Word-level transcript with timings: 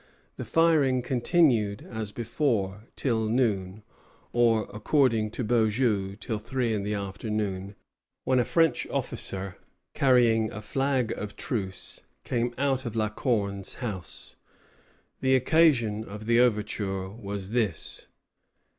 The 0.37 0.45
firing 0.45 1.03
continued, 1.03 1.83
as 1.87 2.11
before, 2.11 2.87
till 2.95 3.29
noon, 3.29 3.83
or, 4.33 4.67
according 4.73 5.29
to 5.29 5.43
Beaujeu, 5.43 6.15
till 6.19 6.39
three 6.39 6.73
in 6.73 6.81
the 6.81 6.95
afternoon, 6.95 7.75
when 8.23 8.39
a 8.39 8.43
French 8.43 8.87
officer, 8.87 9.57
carrying 9.93 10.51
a 10.51 10.59
flag 10.59 11.11
of 11.11 11.35
truce, 11.35 11.99
came 12.23 12.51
out 12.57 12.83
of 12.83 12.95
La 12.95 13.09
Corne's 13.09 13.75
house. 13.75 14.37
The 15.19 15.35
occasion 15.35 16.03
of 16.03 16.25
the 16.25 16.39
overture 16.39 17.07
was 17.07 17.51
this. 17.51 18.07